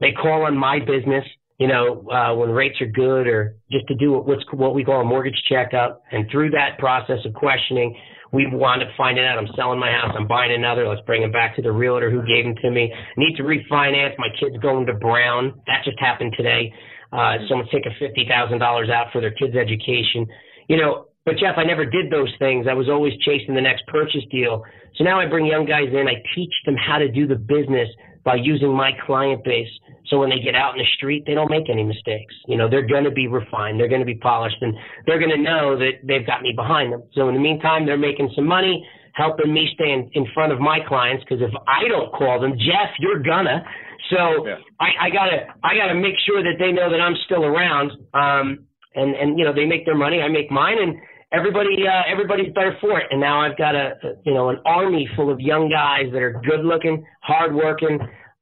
[0.00, 1.24] They call on my business,
[1.58, 5.00] you know, uh, when rates are good or just to do what's what we call
[5.00, 6.02] a mortgage checkup.
[6.12, 7.96] And through that process of questioning,
[8.32, 10.86] we wound up finding out I'm selling my house, I'm buying another.
[10.88, 12.92] Let's bring them back to the realtor who gave them to me.
[13.16, 14.14] Need to refinance.
[14.18, 15.60] My kid's going to Brown.
[15.66, 16.72] That just happened today.
[17.12, 20.26] Uh, someone's taking fifty thousand dollars out for their kid's education.
[20.68, 22.66] You know, but Jeff, I never did those things.
[22.68, 24.64] I was always chasing the next purchase deal.
[24.96, 26.08] So now I bring young guys in.
[26.08, 27.88] I teach them how to do the business
[28.28, 29.72] by using my client base.
[30.08, 32.34] So when they get out in the street, they don't make any mistakes.
[32.46, 33.80] You know, they're going to be refined.
[33.80, 34.74] They're going to be polished and
[35.06, 37.02] they're going to know that they've got me behind them.
[37.14, 40.60] So in the meantime, they're making some money, helping me stay in, in front of
[40.60, 41.24] my clients.
[41.26, 43.64] Cause if I don't call them, Jeff, you're gonna.
[44.10, 44.56] So yeah.
[44.78, 47.92] I, I gotta, I gotta make sure that they know that I'm still around.
[48.12, 51.00] Um, and, and, you know, they make their money, I make mine and,
[51.32, 53.06] everybody uh, everybody's better for it.
[53.10, 56.22] And now I've got a, a you know an army full of young guys that
[56.22, 57.98] are good looking, hard working,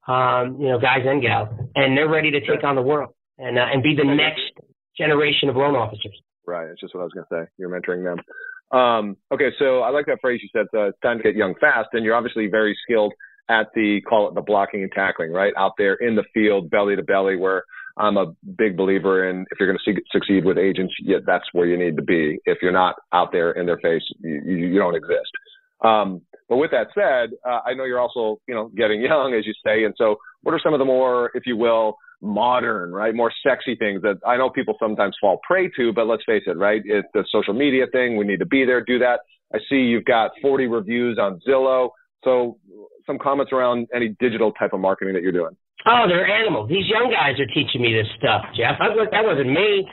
[0.09, 3.59] um, you know, guys and gals, and they're ready to take on the world and
[3.59, 4.43] uh, and be the next
[4.97, 6.21] generation of loan officers.
[6.47, 6.67] Right.
[6.69, 7.51] That's just what I was going to say.
[7.59, 8.79] You're mentoring them.
[8.79, 10.67] Um, okay, so I like that phrase you said.
[10.73, 13.13] Uh, it's time to get young fast, and you're obviously very skilled
[13.49, 15.53] at the call it the blocking and tackling, right?
[15.57, 17.63] Out there in the field, belly to belly, where
[17.97, 21.67] I'm a big believer in if you're going to succeed with agents, yeah, that's where
[21.67, 22.39] you need to be.
[22.45, 25.31] If you're not out there in their face, you, you don't exist.
[25.85, 29.47] Um, but with that said, uh, I know you're also, you know, getting young, as
[29.47, 29.85] you say.
[29.85, 33.77] And so, what are some of the more, if you will, modern, right, more sexy
[33.77, 35.93] things that I know people sometimes fall prey to?
[35.93, 36.83] But let's face it, right?
[36.85, 38.17] It's the social media thing.
[38.17, 39.21] We need to be there, do that.
[39.55, 41.91] I see you've got 40 reviews on Zillow.
[42.25, 42.59] So,
[43.07, 45.57] some comments around any digital type of marketing that you're doing.
[45.87, 46.69] Oh, they're animals.
[46.69, 48.75] These young guys are teaching me this stuff, Jeff.
[48.83, 49.87] I, that wasn't me.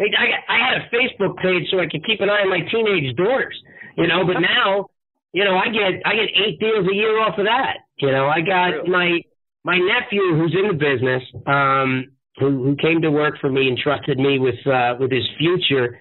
[0.00, 3.14] I, I had a Facebook page so I could keep an eye on my teenage
[3.16, 3.54] daughters,
[3.96, 4.24] you know.
[4.24, 4.88] But now,
[5.34, 7.90] you know, I get I get eight deals a year off of that.
[7.98, 8.88] You know, I got really?
[8.88, 9.20] my
[9.64, 13.76] my nephew who's in the business, um, who who came to work for me and
[13.76, 15.98] trusted me with uh, with his future.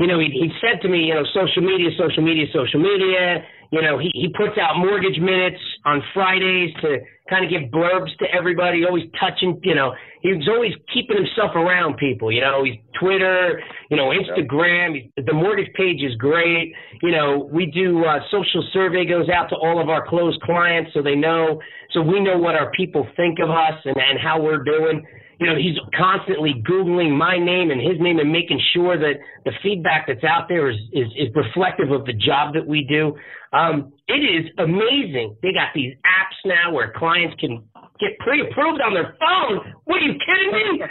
[0.00, 3.44] You know, he he said to me, you know, social media, social media, social media
[3.70, 8.10] you know, he, he puts out mortgage minutes on Fridays to kind of give blurbs
[8.18, 12.74] to everybody, always touching, you know, he's always keeping himself around people, you know, he's
[12.98, 16.74] Twitter, you know, Instagram, the mortgage page is great.
[17.02, 20.90] You know, we do uh, social survey goes out to all of our closed clients
[20.92, 21.60] so they know,
[21.92, 25.06] so we know what our people think of us and, and how we're doing
[25.40, 29.14] you know, he's constantly Googling my name and his name and making sure that
[29.46, 33.16] the feedback that's out there is, is, is reflective of the job that we do.
[33.56, 35.34] Um, it is amazing.
[35.42, 37.64] They got these apps now where clients can
[37.98, 39.74] get pre-approved on their phone.
[39.84, 40.84] What are you kidding me?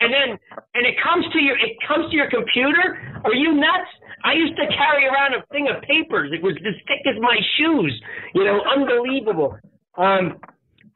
[0.00, 0.38] and then
[0.74, 3.20] and it comes to your it comes to your computer.
[3.24, 3.90] Are you nuts?
[4.22, 6.30] I used to carry around a thing of papers.
[6.32, 7.92] It was as thick as my shoes.
[8.34, 9.58] You know, unbelievable.
[9.98, 10.38] Um,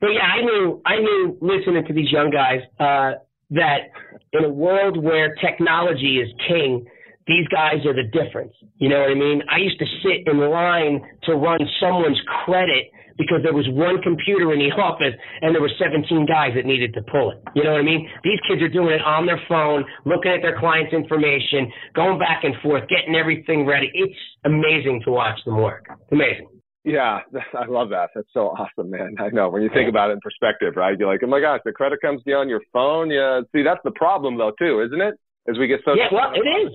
[0.00, 3.20] but yeah, I knew I knew listening to these young guys uh,
[3.50, 3.90] that
[4.32, 6.86] in a world where technology is king,
[7.26, 8.52] these guys are the difference.
[8.78, 9.42] You know what I mean?
[9.50, 14.52] I used to sit in line to run someone's credit because there was one computer
[14.52, 17.38] in the office and there were 17 guys that needed to pull it.
[17.54, 18.08] You know what I mean?
[18.24, 22.42] These kids are doing it on their phone, looking at their client's information, going back
[22.44, 23.90] and forth, getting everything ready.
[23.92, 25.86] It's amazing to watch them work.
[26.10, 26.48] Amazing.
[26.84, 27.20] Yeah,
[27.58, 28.10] I love that.
[28.14, 29.16] That's so awesome, man.
[29.18, 30.98] I know when you think about it in perspective, right?
[30.98, 33.10] You're like, oh my gosh, the credit comes to you on your phone.
[33.10, 33.40] Yeah.
[33.52, 35.14] See, that's the problem though, too, isn't it?
[35.48, 36.72] As we get so yeah, well, it is.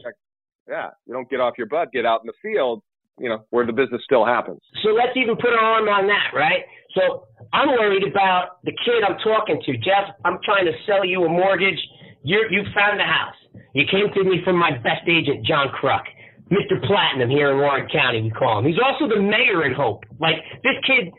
[0.68, 2.82] Yeah, you don't get off your butt, get out in the field,
[3.20, 4.60] you know, where the business still happens.
[4.84, 6.66] So let's even put an arm on that, right?
[6.96, 9.78] So I'm worried about the kid I'm talking to.
[9.78, 11.80] Jeff, I'm trying to sell you a mortgage.
[12.24, 13.38] you you found the house.
[13.74, 16.04] You came to me from my best agent, John Kruk.
[16.52, 16.86] Mr.
[16.86, 18.66] Platinum here in Warren County, we call him.
[18.66, 20.04] He's also the mayor in Hope.
[20.20, 21.12] Like, this kid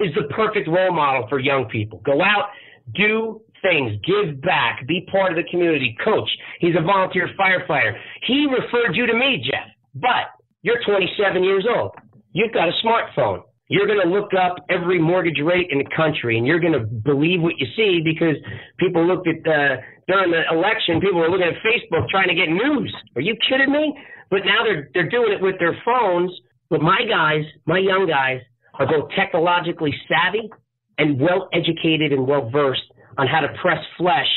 [0.00, 2.00] is the perfect role model for young people.
[2.04, 2.50] Go out,
[2.94, 6.28] do things, give back, be part of the community, coach.
[6.60, 7.96] He's a volunteer firefighter.
[8.26, 9.68] He referred you to me, Jeff.
[9.94, 11.92] But you're 27 years old.
[12.32, 13.42] You've got a smartphone.
[13.68, 16.84] You're going to look up every mortgage rate in the country, and you're going to
[16.84, 18.36] believe what you see because
[18.78, 21.00] people looked at uh, during the election.
[21.00, 22.94] People were looking at Facebook trying to get news.
[23.16, 23.96] Are you kidding me?
[24.30, 26.30] But now they're they're doing it with their phones.
[26.68, 28.40] But my guys, my young guys,
[28.74, 30.50] are both technologically savvy
[30.98, 32.82] and well educated and well versed
[33.16, 34.28] on how to press flesh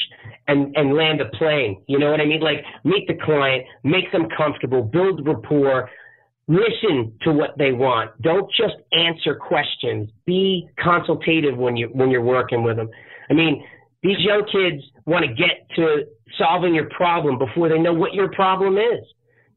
[0.48, 1.82] and, and land a plane.
[1.88, 2.42] You know what I mean?
[2.42, 5.90] Like meet the client, make them comfortable, build rapport,
[6.48, 8.12] listen to what they want.
[8.22, 10.10] Don't just answer questions.
[10.26, 12.90] Be consultative when you when you're working with them.
[13.30, 13.64] I mean,
[14.04, 16.06] these young kids want to get to
[16.38, 19.04] solving your problem before they know what your problem is.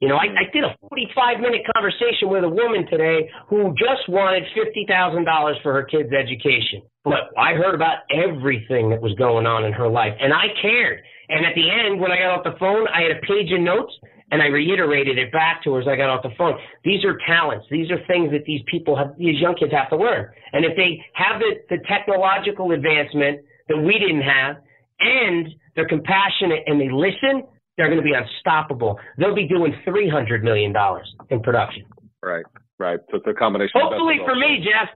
[0.01, 4.09] You know, I, I did a 45 minute conversation with a woman today who just
[4.09, 6.81] wanted $50,000 for her kid's education.
[7.05, 11.01] But I heard about everything that was going on in her life and I cared.
[11.29, 13.61] And at the end, when I got off the phone, I had a page of
[13.61, 13.93] notes
[14.31, 16.59] and I reiterated it back to her as I got off the phone.
[16.85, 17.67] These are talents.
[17.71, 20.29] These are things that these people have, these young kids have to learn.
[20.53, 24.57] And if they have the, the technological advancement that we didn't have,
[25.01, 27.45] and they're compassionate and they listen,
[27.77, 28.99] they're going to be unstoppable.
[29.19, 31.85] They'll be doing three hundred million dollars in production.
[32.23, 32.45] Right,
[32.79, 33.01] right.
[33.11, 33.81] So it's a combination.
[33.81, 34.89] Hopefully for me, Jeff.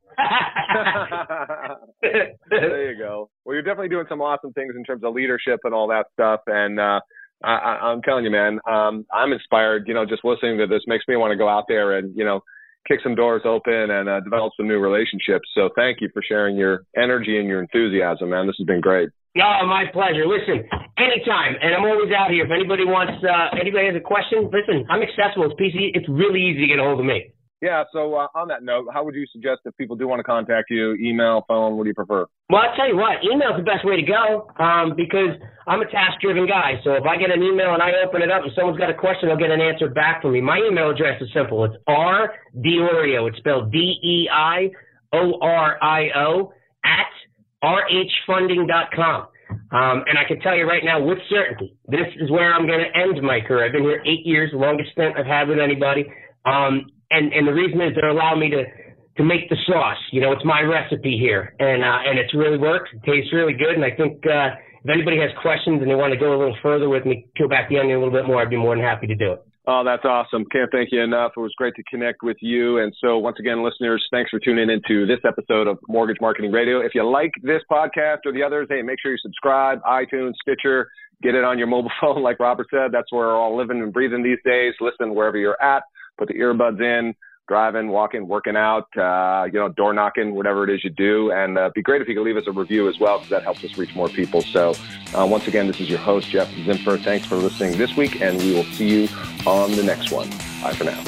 [2.50, 3.30] there you go.
[3.44, 6.40] Well, you're definitely doing some awesome things in terms of leadership and all that stuff,
[6.46, 6.78] and.
[6.78, 7.00] uh
[7.44, 9.84] I, am telling you, man, um, I'm inspired.
[9.86, 12.24] You know, just listening to this makes me want to go out there and you
[12.24, 12.40] know
[12.88, 15.48] kick some doors open and uh, develop some new relationships.
[15.54, 18.46] So thank you for sharing your energy and your enthusiasm, man.
[18.46, 19.08] This has been great.
[19.36, 20.26] Oh, my pleasure.
[20.26, 20.62] Listen,
[20.96, 22.44] anytime, and I'm always out here.
[22.44, 25.50] If anybody wants, uh, anybody has a question, listen, I'm accessible.
[25.50, 25.90] It's PC.
[25.94, 27.34] It's really easy to get a hold of me.
[27.64, 27.84] Yeah.
[27.94, 30.68] So uh, on that note, how would you suggest if people do want to contact
[30.68, 30.92] you?
[31.00, 31.78] Email, phone?
[31.78, 32.26] What do you prefer?
[32.50, 33.24] Well, I'll tell you what.
[33.24, 36.74] Email's the best way to go um, because I'm a task-driven guy.
[36.84, 38.94] So if I get an email and I open it up and someone's got a
[38.94, 40.42] question, I'll get an answer back from me.
[40.42, 41.64] My email address is simple.
[41.64, 43.28] It's R DeIorio.
[43.30, 44.68] It's spelled D E I
[45.14, 46.52] O R I O
[46.84, 47.08] at
[47.64, 49.28] rhfunding.com.
[49.72, 52.84] Um, and I can tell you right now with certainty, this is where I'm going
[52.84, 53.64] to end my career.
[53.64, 56.04] I've been here eight years, the longest stint I've had with anybody.
[56.44, 58.64] Um, and and the reason is they're allowing me to
[59.16, 60.00] to make the sauce.
[60.10, 62.90] You know, it's my recipe here, and uh, and it's really worked.
[62.92, 66.12] It tastes really good, and I think uh, if anybody has questions and they want
[66.12, 68.42] to go a little further with me, peel back the onion a little bit more,
[68.42, 69.42] I'd be more than happy to do it.
[69.66, 70.44] Oh, that's awesome.
[70.52, 71.32] Can't thank you enough.
[71.38, 72.76] It was great to connect with you.
[72.78, 76.80] And so, once again, listeners, thanks for tuning into this episode of Mortgage Marketing Radio.
[76.80, 80.88] If you like this podcast or the others, hey, make sure you subscribe, iTunes, Stitcher,
[81.22, 82.92] get it on your mobile phone, like Robert said.
[82.92, 84.74] That's where we're all living and breathing these days.
[84.80, 85.82] Listen wherever you're at,
[86.16, 87.14] put the earbuds in,
[87.46, 91.30] driving, walking, working out, uh, you know, door knocking, whatever it is you do.
[91.32, 93.42] And uh, be great if you could leave us a review as well, because that
[93.42, 94.40] helps us reach more people.
[94.40, 94.74] So,
[95.14, 97.02] uh, once again, this is your host, Jeff Zimfer.
[97.02, 99.08] Thanks for listening this week, and we will see you
[99.46, 100.30] on the next one.
[100.62, 101.02] Bye for now.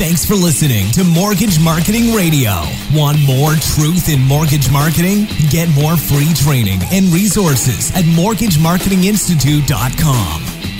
[0.00, 2.62] Thanks for listening to Mortgage Marketing Radio.
[2.94, 5.26] Want more truth in mortgage marketing?
[5.50, 10.79] Get more free training and resources at mortgagemarketinginstitute.com.